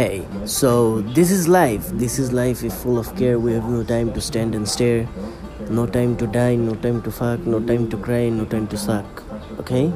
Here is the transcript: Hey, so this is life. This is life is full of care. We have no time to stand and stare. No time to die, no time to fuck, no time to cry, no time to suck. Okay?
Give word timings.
Hey, 0.00 0.26
so 0.46 1.02
this 1.14 1.30
is 1.30 1.46
life. 1.46 1.88
This 1.92 2.18
is 2.18 2.32
life 2.32 2.64
is 2.64 2.74
full 2.82 2.98
of 2.98 3.14
care. 3.16 3.38
We 3.38 3.52
have 3.52 3.68
no 3.68 3.84
time 3.84 4.14
to 4.14 4.20
stand 4.22 4.54
and 4.54 4.66
stare. 4.66 5.06
No 5.68 5.84
time 5.86 6.16
to 6.16 6.26
die, 6.26 6.54
no 6.54 6.74
time 6.74 7.02
to 7.02 7.10
fuck, 7.10 7.40
no 7.40 7.60
time 7.60 7.86
to 7.90 7.98
cry, 7.98 8.30
no 8.30 8.46
time 8.46 8.66
to 8.68 8.78
suck. 8.78 9.22
Okay? 9.58 9.92